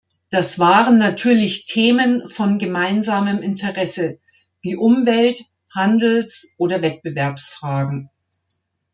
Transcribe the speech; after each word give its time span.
Das 0.31 0.57
waren 0.57 0.97
natürlich 0.97 1.65
Themen 1.65 2.27
von 2.27 2.57
gemeinsamem 2.57 3.43
Interesse 3.43 4.17
wie 4.63 4.75
Umwelt-, 4.75 5.45
Handelsoder 5.75 6.81
Wettbewerbsfragen. 6.81 8.09